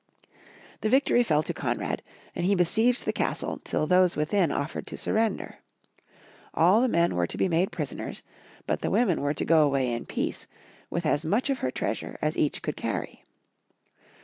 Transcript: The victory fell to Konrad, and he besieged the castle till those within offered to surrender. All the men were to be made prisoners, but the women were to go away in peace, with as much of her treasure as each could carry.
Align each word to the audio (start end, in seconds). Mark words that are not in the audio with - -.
The 0.79 0.89
victory 0.89 1.21
fell 1.21 1.43
to 1.43 1.53
Konrad, 1.53 2.01
and 2.35 2.43
he 2.43 2.55
besieged 2.55 3.05
the 3.05 3.13
castle 3.13 3.59
till 3.63 3.85
those 3.85 4.15
within 4.15 4.51
offered 4.51 4.87
to 4.87 4.97
surrender. 4.97 5.59
All 6.55 6.81
the 6.81 6.87
men 6.87 7.13
were 7.13 7.27
to 7.27 7.37
be 7.37 7.47
made 7.47 7.71
prisoners, 7.71 8.23
but 8.65 8.81
the 8.81 8.89
women 8.89 9.21
were 9.21 9.35
to 9.35 9.45
go 9.45 9.61
away 9.63 9.93
in 9.93 10.07
peace, 10.07 10.47
with 10.89 11.05
as 11.05 11.23
much 11.23 11.51
of 11.51 11.59
her 11.59 11.69
treasure 11.69 12.17
as 12.19 12.35
each 12.35 12.63
could 12.63 12.77
carry. 12.77 13.23